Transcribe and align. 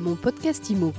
Mon 0.00 0.16
podcast 0.16 0.70
IMO. 0.70 0.94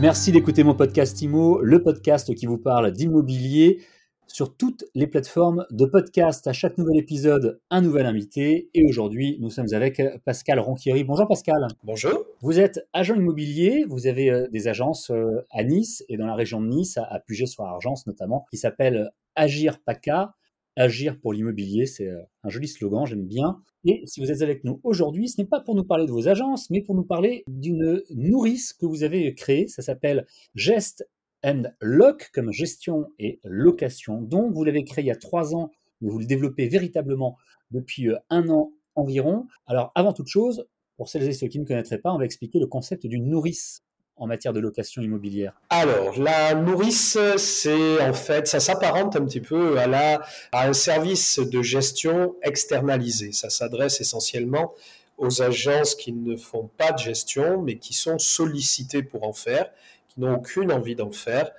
Merci 0.00 0.32
d'écouter 0.32 0.64
mon 0.64 0.74
podcast 0.74 1.20
IMO, 1.20 1.60
le 1.60 1.82
podcast 1.82 2.34
qui 2.34 2.46
vous 2.46 2.56
parle 2.56 2.92
d'immobilier 2.92 3.82
sur 4.26 4.56
toutes 4.56 4.86
les 4.94 5.06
plateformes 5.06 5.66
de 5.70 5.84
podcast. 5.84 6.46
À 6.46 6.54
chaque 6.54 6.78
nouvel 6.78 6.96
épisode, 6.96 7.60
un 7.68 7.82
nouvel 7.82 8.06
invité. 8.06 8.70
Et 8.72 8.86
aujourd'hui, 8.88 9.36
nous 9.40 9.50
sommes 9.50 9.74
avec 9.74 10.00
Pascal 10.24 10.60
Ronquieri. 10.60 11.04
Bonjour 11.04 11.28
Pascal. 11.28 11.66
Bonjour. 11.84 12.24
Vous 12.40 12.58
êtes 12.58 12.88
agent 12.94 13.16
immobilier, 13.16 13.84
vous 13.86 14.06
avez 14.06 14.30
euh, 14.30 14.48
des 14.48 14.66
agences 14.66 15.10
euh, 15.10 15.44
à 15.50 15.62
Nice 15.62 16.02
et 16.08 16.16
dans 16.16 16.26
la 16.26 16.34
région 16.34 16.62
de 16.62 16.68
Nice, 16.68 16.96
à 16.96 17.20
Puget-sur-Argence 17.20 18.06
notamment, 18.06 18.46
qui 18.50 18.56
s'appelle 18.56 19.10
Agir 19.36 19.78
PACA. 19.84 20.37
Agir 20.78 21.18
pour 21.18 21.32
l'immobilier, 21.32 21.86
c'est 21.86 22.06
euh, 22.06 22.22
un 22.44 22.50
joli 22.50 22.68
slogan, 22.68 23.04
j'aime 23.04 23.26
bien. 23.26 23.60
Et 23.84 24.02
si 24.06 24.20
vous 24.20 24.30
êtes 24.30 24.42
avec 24.42 24.62
nous 24.62 24.80
aujourd'hui, 24.84 25.28
ce 25.28 25.40
n'est 25.40 25.46
pas 25.48 25.58
pour 25.58 25.74
nous 25.74 25.82
parler 25.82 26.06
de 26.06 26.12
vos 26.12 26.28
agences, 26.28 26.70
mais 26.70 26.82
pour 26.82 26.94
nous 26.94 27.02
parler 27.02 27.42
d'une 27.48 28.00
nourrice 28.14 28.74
que 28.74 28.86
vous 28.86 29.02
avez 29.02 29.34
créée. 29.34 29.66
Ça 29.66 29.82
s'appelle 29.82 30.24
Gest 30.54 31.04
and 31.44 31.64
Lock, 31.80 32.30
comme 32.32 32.52
gestion 32.52 33.08
et 33.18 33.40
location. 33.42 34.22
Donc, 34.22 34.54
vous 34.54 34.62
l'avez 34.62 34.84
créé 34.84 35.02
il 35.02 35.08
y 35.08 35.10
a 35.10 35.16
trois 35.16 35.52
ans, 35.52 35.72
mais 36.00 36.10
vous 36.10 36.20
le 36.20 36.26
développez 36.26 36.68
véritablement 36.68 37.36
depuis 37.72 38.08
euh, 38.08 38.16
un 38.30 38.48
an 38.48 38.70
environ. 38.94 39.48
Alors, 39.66 39.90
avant 39.96 40.12
toute 40.12 40.28
chose, 40.28 40.68
pour 40.96 41.08
celles 41.08 41.28
et 41.28 41.32
ceux 41.32 41.48
qui 41.48 41.58
ne 41.58 41.64
connaîtraient 41.64 41.98
pas, 41.98 42.12
on 42.12 42.18
va 42.18 42.24
expliquer 42.24 42.60
le 42.60 42.68
concept 42.68 43.04
d'une 43.04 43.28
nourrice 43.28 43.82
en 44.18 44.26
matière 44.26 44.52
de 44.52 44.60
location 44.60 45.00
immobilière 45.02 45.60
Alors, 45.70 46.18
la 46.18 46.54
nourrice, 46.54 47.18
c'est 47.36 48.00
en 48.00 48.12
fait, 48.12 48.46
ça 48.46 48.60
s'apparente 48.60 49.16
un 49.16 49.24
petit 49.24 49.40
peu 49.40 49.78
à, 49.78 50.20
un 50.52 50.72
service 50.72 51.38
de 51.38 51.62
gestion 51.62 52.34
externalisé. 52.42 53.32
Ça 53.32 53.50
s'adresse 53.50 54.00
essentiellement 54.00 54.74
aux 55.16 55.42
agences 55.42 55.94
qui 55.94 56.12
ne 56.12 56.36
font 56.36 56.70
pas 56.76 56.92
de 56.92 56.98
gestion, 56.98 57.62
mais 57.62 57.76
qui 57.78 57.94
sont 57.94 58.18
sollicitées 58.18 59.02
pour 59.02 59.24
en 59.24 59.32
faire, 59.32 59.70
qui 60.08 60.20
n'ont 60.20 60.34
aucune 60.34 60.72
envie 60.72 60.94
d'en 60.94 61.12
faire. 61.12 61.50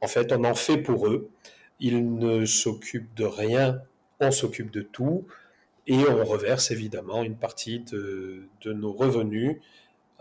En 0.00 0.08
fait, 0.08 0.32
on 0.32 0.44
en 0.44 0.54
fait 0.54 0.78
pour 0.78 1.06
eux. 1.08 1.28
Ils 1.80 2.16
ne 2.16 2.44
s'occupent 2.44 3.14
de 3.14 3.24
rien, 3.24 3.82
on 4.20 4.30
s'occupe 4.30 4.70
de 4.70 4.82
tout, 4.82 5.26
et 5.88 5.98
on 6.08 6.24
reverse 6.24 6.70
évidemment 6.70 7.24
une 7.24 7.36
partie 7.36 7.80
de 7.80 8.72
nos 8.72 8.92
revenus 8.92 9.56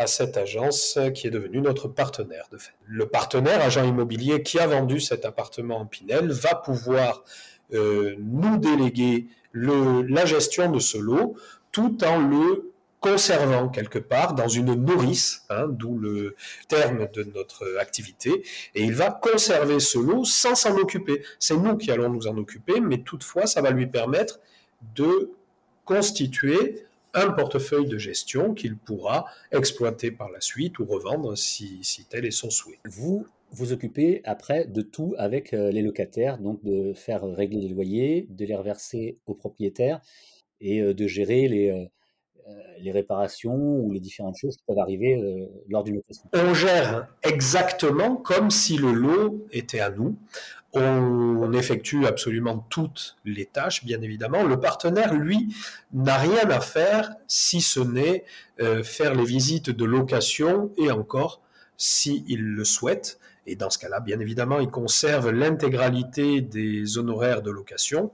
à 0.02 0.08
cette 0.08 0.36
agence 0.36 0.98
qui 1.14 1.28
est 1.28 1.32
devenue 1.32 1.62
notre 1.62 1.88
partenaire. 1.88 2.50
Le 2.86 3.08
partenaire, 3.08 3.62
agent 3.62 3.84
immobilier 3.84 4.42
qui 4.42 4.60
a 4.60 4.68
vendu 4.68 5.00
cet 5.00 5.26
appartement 5.26 5.78
en 5.78 5.86
Pinel, 5.86 6.32
va 6.32 6.56
pouvoir 6.56 7.24
euh, 7.74 8.16
nous 8.20 8.58
déléguer 8.58 9.28
la 9.54 10.26
gestion 10.26 10.72
de 10.72 10.80
ce 10.80 10.98
lot 10.98 11.36
tout 11.72 12.04
en 12.04 12.20
le 12.20 12.72
conservant 13.00 13.68
quelque 13.70 14.00
part 14.00 14.36
dans 14.36 14.48
une 14.48 14.76
nourrice, 14.76 15.44
hein, 15.50 15.66
d'où 15.68 15.98
le 15.98 16.36
terme 16.68 17.08
de 17.14 17.24
notre 17.24 17.78
activité, 17.80 18.44
et 18.76 18.84
il 18.84 18.94
va 18.94 19.10
conserver 19.10 19.80
ce 19.80 19.98
lot 19.98 20.24
sans 20.24 20.56
s'en 20.56 20.78
occuper. 20.78 21.24
C'est 21.40 21.58
nous 21.58 21.78
qui 21.78 21.92
allons 21.92 22.10
nous 22.10 22.28
en 22.28 22.38
occuper, 22.38 22.80
mais 22.80 23.02
toutefois, 23.02 23.48
ça 23.48 23.62
va 23.62 23.72
lui 23.72 23.88
permettre 23.88 24.40
de 24.96 25.32
constituer 25.84 26.86
un 27.14 27.32
portefeuille 27.32 27.88
de 27.88 27.98
gestion 27.98 28.54
qu'il 28.54 28.78
pourra 28.78 29.26
exploiter 29.52 30.12
par 30.12 30.30
la 30.30 30.42
suite 30.42 30.80
ou 30.80 30.86
revendre 30.86 31.38
si, 31.38 31.80
si 31.84 32.06
tel 32.06 32.26
est 32.26 32.32
son 32.32 32.50
souhait. 32.50 32.80
Vous 32.86 33.26
vous 33.52 33.74
occupez 33.74 34.22
après 34.24 34.66
de 34.66 34.82
tout 34.82 35.14
avec 35.18 35.54
euh, 35.54 35.72
les 35.72 35.82
locataires, 35.82 36.38
donc 36.38 36.64
de 36.64 36.94
faire 36.94 37.24
régler 37.24 37.62
les 37.62 37.70
loyers, 37.70 38.28
de 38.30 38.46
les 38.46 38.56
reverser 38.56 39.18
aux 39.26 39.34
propriétaires 39.34 40.00
et 40.62 40.82
euh, 40.82 40.94
de 40.94 41.06
gérer 41.06 41.50
les, 41.50 41.70
euh, 41.70 41.86
les 42.80 42.92
réparations 42.92 43.58
ou 43.58 43.92
les 43.92 44.00
différentes 44.00 44.38
choses 44.38 44.56
qui 44.56 44.64
peuvent 44.66 44.80
arriver 44.80 45.22
lors 45.70 45.84
d'une 45.84 45.96
location. 45.96 46.30
On 46.34 46.54
gère 46.54 47.08
exactement 47.24 48.16
comme 48.16 48.50
si 48.50 48.78
le 48.78 48.92
lot 48.92 49.46
était 49.52 49.80
à 49.80 49.90
nous. 49.90 50.18
On 50.74 51.52
effectue 51.52 52.06
absolument 52.06 52.66
toutes 52.70 53.18
les 53.26 53.46
tâches, 53.46 53.84
bien 53.84 54.02
évidemment. 54.02 54.44
Le 54.44 54.60
partenaire, 54.60 55.14
lui, 55.14 55.54
n'a 55.92 56.18
rien 56.18 56.50
à 56.50 56.62
faire 56.62 57.12
si 57.28 57.60
ce 57.60 57.82
n'est 57.82 58.24
euh, 58.62 58.82
faire 58.82 59.14
les 59.14 59.26
visites 59.26 59.70
de 59.70 59.84
location 59.84 60.72
et 60.78 60.90
encore 60.90 61.42
s'il 61.76 62.24
il 62.30 62.42
le 62.42 62.64
souhaite. 62.64 63.20
Et 63.48 63.56
dans 63.56 63.70
ce 63.70 63.80
cas-là, 63.80 64.00
bien 64.00 64.20
évidemment, 64.20 64.60
il 64.60 64.70
conserve 64.70 65.32
l'intégralité 65.32 66.42
des 66.42 66.98
honoraires 66.98 67.42
de 67.42 67.52
location. 67.52 68.12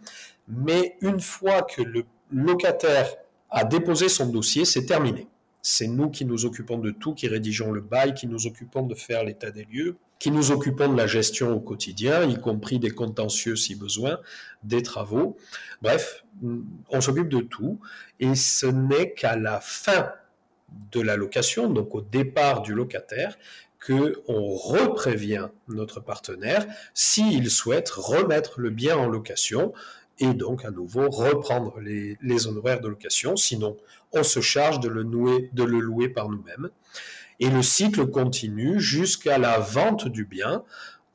Mais 0.47 0.95
une 1.01 1.19
fois 1.19 1.61
que 1.61 1.81
le 1.81 2.05
locataire 2.31 3.07
a 3.49 3.65
déposé 3.65 4.09
son 4.09 4.27
dossier, 4.27 4.65
c'est 4.65 4.85
terminé. 4.85 5.27
C'est 5.69 5.87
nous 5.87 6.09
qui 6.09 6.23
nous 6.23 6.45
occupons 6.45 6.77
de 6.77 6.91
tout, 6.91 7.13
qui 7.13 7.27
rédigeons 7.27 7.73
le 7.73 7.81
bail, 7.81 8.13
qui 8.13 8.25
nous 8.25 8.47
occupons 8.47 8.83
de 8.83 8.95
faire 8.95 9.25
l'état 9.25 9.51
des 9.51 9.65
lieux, 9.65 9.97
qui 10.17 10.31
nous 10.31 10.51
occupons 10.51 10.87
de 10.87 10.95
la 10.95 11.07
gestion 11.07 11.51
au 11.51 11.59
quotidien, 11.59 12.23
y 12.23 12.39
compris 12.39 12.79
des 12.79 12.91
contentieux 12.91 13.57
si 13.57 13.75
besoin, 13.75 14.17
des 14.63 14.81
travaux. 14.81 15.35
Bref, 15.81 16.23
on 16.89 17.01
s'occupe 17.01 17.27
de 17.27 17.41
tout. 17.41 17.81
Et 18.21 18.33
ce 18.33 18.65
n'est 18.65 19.13
qu'à 19.13 19.35
la 19.35 19.59
fin 19.59 20.09
de 20.93 21.01
la 21.01 21.17
location, 21.17 21.69
donc 21.69 21.93
au 21.95 22.01
départ 22.01 22.61
du 22.61 22.73
locataire, 22.73 23.37
que 23.77 24.23
on 24.29 24.55
reprévient 24.55 25.49
notre 25.67 25.99
partenaire 25.99 26.65
s'il 26.93 27.51
souhaite 27.51 27.89
remettre 27.89 28.61
le 28.61 28.69
bien 28.69 28.95
en 28.95 29.07
location 29.07 29.73
et 30.19 30.33
donc 30.33 30.65
à 30.65 30.71
nouveau 30.71 31.09
reprendre 31.09 31.79
les, 31.79 32.47
honoraires 32.47 32.81
de 32.81 32.87
location. 32.87 33.35
Sinon, 33.35 33.77
on 34.13 34.23
se 34.23 34.39
charge 34.41 34.79
de 34.79 34.89
le, 34.89 35.03
nouer, 35.03 35.49
de 35.53 35.63
le 35.63 35.79
louer 35.79 36.09
par 36.09 36.29
nous-mêmes. 36.29 36.69
Et 37.39 37.49
le 37.49 37.61
cycle 37.61 38.07
continue 38.07 38.79
jusqu'à 38.79 39.37
la 39.37 39.59
vente 39.59 40.07
du 40.07 40.25
bien 40.25 40.63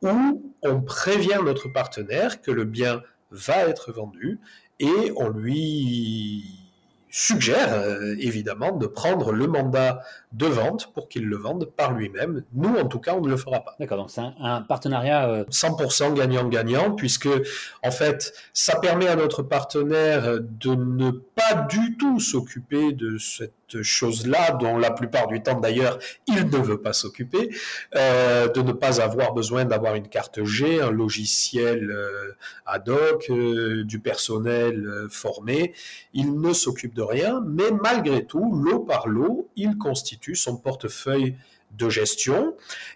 où 0.02 0.42
on 0.62 0.80
prévient 0.80 1.38
notre 1.44 1.68
partenaire 1.68 2.40
que 2.40 2.50
le 2.50 2.64
bien 2.64 3.02
va 3.30 3.66
être 3.68 3.92
vendu 3.92 4.40
et 4.78 5.12
on 5.16 5.28
lui 5.28 6.62
suggère 7.12 7.75
euh, 7.75 8.17
évidemment 8.19 8.73
de 8.73 8.87
prendre 8.87 9.33
le 9.33 9.47
mandat 9.47 10.00
de 10.33 10.47
vente 10.47 10.93
pour 10.95 11.09
qu'il 11.09 11.27
le 11.27 11.37
vende 11.37 11.67
par 11.67 11.93
lui-même. 11.93 12.43
Nous, 12.55 12.75
en 12.75 12.89
tout 12.89 12.99
cas, 12.99 13.15
on 13.15 13.21
ne 13.21 13.28
le 13.28 13.37
fera 13.37 13.61
pas. 13.61 13.77
D'accord, 13.78 13.99
donc 13.99 14.11
c'est 14.11 14.23
un, 14.41 14.62
partenariat... 14.62 15.45
100% 15.50 16.11
euh, 16.11 16.15
gagnant-gagnant, 16.15 16.93
puisque 16.93 17.28
en 17.84 17.91
fait, 17.91 18.33
ça 18.55 18.81
permet 18.81 19.09
à 19.09 19.17
notre 19.17 19.43
partenaire 19.43 20.41
de 20.41 20.75
ne 20.75 21.11
pas 21.11 21.67
du 21.69 21.99
tout 21.99 22.19
s'occuper 22.19 22.93
de 22.93 23.19
cette 23.19 23.53
chose-là, 23.81 24.53
dont 24.53 24.77
la 24.77 24.91
plupart 24.91 25.28
du 25.28 25.43
temps 25.43 25.60
d'ailleurs, 25.60 25.99
il 26.27 26.44
ne 26.50 26.59
veut 26.59 26.81
pas 26.81 26.93
s'occuper, 26.93 27.50
euh, 27.94 28.49
de 28.49 28.60
ne 28.60 28.72
pas 28.72 29.00
avoir 29.00 29.33
besoin 29.33 29.65
d'avoir 29.65 29.94
une 29.94 30.09
carte 30.09 30.44
G, 30.44 30.81
un 30.81 30.91
logiciel 30.91 31.91
euh, 31.91 32.32
ad 32.66 32.88
hoc, 32.88 33.27
euh, 33.31 33.84
du 33.84 34.00
personnel 34.00 35.06
formé. 35.11 35.72
Il 36.12 36.41
ne 36.41 36.53
s'occupe 36.53 36.94
de 36.94 37.03
rien, 37.03 37.43
mais 37.47 37.71
malgré 37.82 38.27
tout, 38.27 38.55
lot 38.55 38.81
par 38.81 39.09
lot, 39.09 39.49
il 39.56 39.78
constitue 39.78 40.34
son 40.34 40.56
portefeuille 40.56 41.37
de 41.77 41.88
gestion 41.88 42.55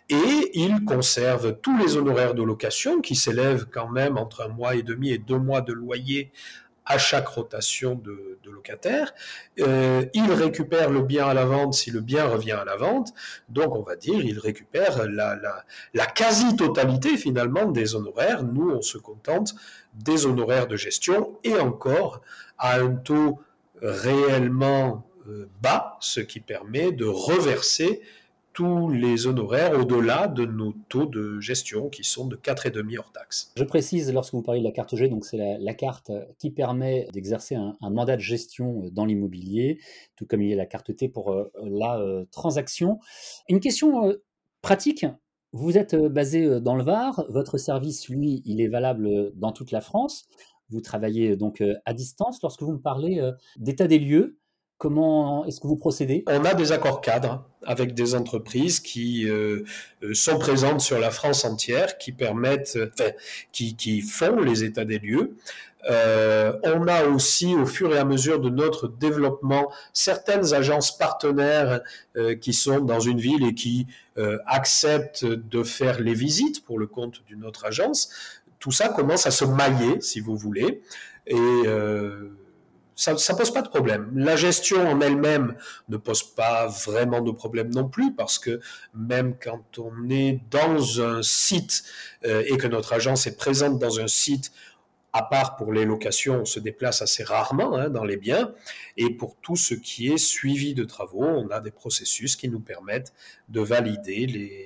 et 0.09 0.51
il 0.55 0.85
conserve 0.85 1.59
tous 1.61 1.77
les 1.79 1.97
honoraires 1.97 2.35
de 2.35 2.43
location 2.43 3.01
qui 3.01 3.15
s'élèvent 3.15 3.67
quand 3.73 3.89
même 3.89 4.19
entre 4.19 4.43
un 4.43 4.49
mois 4.49 4.75
et 4.75 4.83
demi 4.83 5.11
et 5.11 5.19
deux 5.19 5.39
mois 5.39 5.63
de 5.63 5.73
loyer 5.73 6.31
à 6.87 6.99
chaque 6.99 7.27
rotation 7.27 7.97
de, 7.97 8.39
de 8.45 8.51
locataire. 8.51 9.13
Euh, 9.59 10.05
il 10.15 10.33
récupère 10.33 10.91
le 10.91 11.03
bien 11.03 11.27
à 11.27 11.35
la 11.35 11.45
vente 11.45 11.75
si 11.75 11.91
le 11.91 12.01
bien 12.01 12.25
revient 12.25 12.53
à 12.53 12.65
la 12.65 12.77
vente. 12.77 13.13
Donc, 13.49 13.75
on 13.75 13.83
va 13.83 13.97
dire, 13.97 14.25
il 14.25 14.39
récupère 14.39 15.07
la, 15.09 16.07
quasi-totalité 16.15 17.17
finalement 17.17 17.67
des 17.67 17.95
honoraires. 17.95 18.45
Nous, 18.45 18.71
on 18.71 18.83
se 18.83 18.99
contente 18.99 19.55
des 19.95 20.27
honoraires 20.27 20.69
de 20.69 20.77
gestion 20.77 21.37
et 21.43 21.59
encore 21.59 22.23
à 22.59 22.79
un 22.79 22.95
taux 22.95 23.41
réellement 23.83 25.07
euh, 25.29 25.49
bas, 25.61 25.99
ce 26.01 26.21
qui 26.21 26.41
permet 26.41 26.93
de 26.93 27.05
reverser 27.05 28.01
tous 28.57 28.89
les 28.89 29.27
honoraires 29.27 29.79
au-delà 29.79 30.29
de 30.29 30.47
nos 30.47 30.73
taux 30.89 31.05
de 31.05 31.39
gestion 31.41 31.91
qui 31.91 32.05
sont 32.05 32.27
de 32.27 32.37
4,5 32.37 32.99
hors 32.99 33.13
taxe. 33.13 33.53
Je 33.55 33.65
précise, 33.65 34.11
lorsque 34.15 34.33
vous 34.33 34.41
parlez 34.41 34.61
de 34.61 34.65
la 34.65 34.73
carte 34.73 34.97
G, 34.97 35.11
donc 35.11 35.27
c'est 35.27 35.37
la, 35.37 35.75
carte 35.75 36.11
qui 36.39 36.51
permet 36.51 37.07
d'exercer 37.13 37.55
un, 37.55 37.77
mandat 37.83 38.17
de 38.17 38.23
gestion 38.23 38.85
dans 38.93 39.05
l'immobilier, 39.05 39.79
tout 40.17 40.25
comme 40.25 40.41
il 40.41 40.49
y 40.49 40.55
a 40.55 40.57
la 40.57 40.65
carte 40.65 40.97
T 40.97 41.11
pour 41.11 41.33
euh, 41.33 41.53
la 41.65 41.99
euh, 41.99 42.25
transaction. 42.31 42.99
Une 43.51 43.61
question 43.61 44.09
euh, 44.09 44.25
pratique. 44.63 45.05
Vous 45.53 45.77
êtes 45.77 45.95
basé 45.95 46.59
dans 46.59 46.77
le 46.77 46.83
Var, 46.83 47.27
votre 47.29 47.59
service, 47.59 48.09
lui, 48.09 48.41
il 48.47 48.63
est 48.63 48.69
valable 48.69 49.33
dans 49.35 49.53
toute 49.53 49.71
la 49.71 49.83
France. 49.83 50.29
Vous 50.71 50.81
travaillez 50.81 51.37
donc 51.37 51.63
à 51.85 51.93
distance. 51.93 52.41
Lorsque 52.43 52.63
vous 52.63 52.73
me 52.73 52.81
parlez 52.81 53.23
d'état 53.57 53.87
des 53.87 53.99
lieux, 53.99 54.39
Comment 54.79 55.47
est-ce 55.47 55.59
que 55.59 55.67
vous 55.67 55.77
procédez? 55.77 56.23
On 56.27 56.45
a 56.45 56.53
des 56.53 56.71
accords 56.71 57.01
cadres 57.01 57.47
avec 57.65 57.95
des 57.95 58.15
entreprises 58.15 58.81
qui 58.81 59.27
euh, 59.27 59.65
euh, 60.03 60.13
sont 60.13 60.39
présentes 60.39 60.83
sur 60.83 60.99
la 60.99 61.11
France 61.11 61.47
entière, 61.47 61.97
qui 61.97 62.13
permettent, 62.13 62.79
enfin, 62.93 63.11
qui, 63.53 64.03
font 64.03 64.39
les 64.41 64.65
états 64.65 64.85
des 64.85 64.99
lieux. 64.99 65.35
Euh, 65.89 66.53
on 66.63 66.89
a 66.89 67.05
aussi, 67.05 67.55
au 67.55 67.65
fur 67.65 67.95
et 67.95 67.99
à 67.99 68.05
mesure 68.05 68.39
de 68.39 68.51
notre 68.51 68.87
développement, 68.87 69.73
certaines 69.95 70.53
agences 70.53 70.97
partenaires 70.97 71.81
qui 72.41 72.53
sont 72.53 72.81
dans 72.81 73.01
une 73.01 73.21
ville 73.21 73.47
et 73.47 73.55
qui 73.55 73.87
acceptent 74.47 75.25
de 75.25 75.63
faire 75.63 76.01
les 76.01 76.15
visites 76.15 76.65
pour 76.65 76.79
le 76.79 76.87
compte 76.87 77.23
d'une 77.27 77.45
autre 77.45 77.65
agence. 77.65 78.11
Tout 78.59 78.73
ça 78.73 78.89
commence 78.89 79.27
à 79.27 79.31
se 79.31 79.45
mailler, 79.45 80.01
si 80.01 80.21
vous 80.21 80.37
voulez, 80.37 80.83
et 81.27 81.63
ça 82.97 83.13
ne 83.13 83.37
pose 83.37 83.53
pas 83.53 83.63
de 83.63 83.69
problème. 83.69 84.11
La 84.15 84.37
gestion 84.37 84.89
en 84.89 85.01
elle-même 85.01 85.55
ne 85.89 85.99
pose 85.99 86.23
pas 86.23 86.67
vraiment 86.67 87.21
de 87.21 87.31
problème 87.31 87.71
non 87.73 87.89
plus, 87.89 88.15
parce 88.15 88.39
que 88.39 88.61
même 88.95 89.37
quand 89.39 89.79
on 89.79 90.09
est 90.09 90.41
dans 90.51 91.03
un 91.03 91.23
site 91.23 91.85
euh, 92.25 92.43
et 92.47 92.57
que 92.57 92.67
notre 92.67 92.95
agence 92.95 93.27
est 93.27 93.37
présente 93.37 93.79
dans 93.79 94.01
un 94.01 94.09
site, 94.09 94.51
à 95.13 95.23
part 95.23 95.57
pour 95.57 95.73
les 95.73 95.85
locations, 95.85 96.41
on 96.41 96.45
se 96.45 96.61
déplace 96.61 97.01
assez 97.01 97.23
rarement 97.23 97.75
hein, 97.77 97.89
dans 97.89 98.05
les 98.05 98.17
biens. 98.17 98.53
Et 98.97 99.11
pour 99.11 99.37
tout 99.41 99.57
ce 99.57 99.75
qui 99.75 100.09
est 100.13 100.19
suivi 100.19 100.75
de 100.75 100.85
travaux, 100.85 101.25
on 101.25 101.49
a 101.49 101.61
des 101.61 101.71
processus 101.71 102.37
qui 102.37 102.49
nous 102.49 102.61
permettent 102.61 103.15
de 103.49 103.61
valider 103.61 104.27
les, 104.27 104.66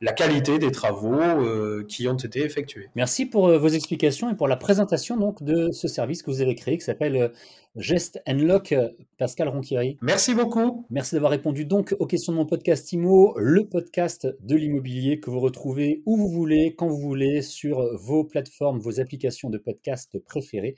la 0.00 0.12
qualité 0.12 0.58
des 0.58 0.70
travaux 0.70 1.14
euh, 1.14 1.84
qui 1.88 2.08
ont 2.08 2.16
été 2.16 2.40
effectués. 2.40 2.88
Merci 2.94 3.26
pour 3.26 3.48
euh, 3.48 3.58
vos 3.58 3.68
explications 3.68 4.30
et 4.30 4.34
pour 4.34 4.48
la 4.48 4.56
présentation 4.56 5.16
donc 5.16 5.42
de 5.42 5.70
ce 5.72 5.88
service 5.88 6.22
que 6.22 6.30
vous 6.30 6.40
avez 6.40 6.54
créé 6.54 6.78
qui 6.78 6.84
s'appelle 6.84 7.16
euh, 7.16 7.28
Gest 7.76 8.20
Lock, 8.26 8.74
Pascal 9.18 9.48
Ronquieri. 9.48 9.98
Merci 10.00 10.34
beaucoup. 10.34 10.86
Merci 10.90 11.14
d'avoir 11.14 11.30
répondu 11.30 11.66
donc 11.66 11.94
aux 11.98 12.06
questions 12.06 12.32
de 12.32 12.38
mon 12.38 12.46
podcast 12.46 12.90
IMO, 12.92 13.34
le 13.36 13.68
podcast 13.68 14.26
de 14.40 14.56
l'immobilier 14.56 15.20
que 15.20 15.30
vous 15.30 15.40
retrouvez 15.40 16.02
où 16.06 16.16
vous 16.16 16.28
voulez, 16.28 16.74
quand 16.74 16.88
vous 16.88 16.98
voulez, 16.98 17.42
sur 17.42 17.82
vos 17.98 18.24
plateformes, 18.24 18.78
vos 18.78 18.98
applications 18.98 19.50
de 19.50 19.58
podcast 19.58 20.18
préférées. 20.24 20.76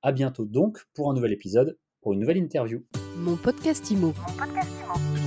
À 0.00 0.12
bientôt 0.12 0.46
donc 0.46 0.78
pour 0.94 1.10
un 1.10 1.14
nouvel 1.14 1.32
épisode, 1.32 1.76
pour 2.00 2.14
une 2.14 2.20
nouvelle 2.20 2.38
interview. 2.38 2.82
Mon 3.16 3.36
podcast 3.36 3.90
IMO. 3.90 4.06
Mon 4.06 4.36
podcast 4.38 4.70
IMO. 4.86 5.17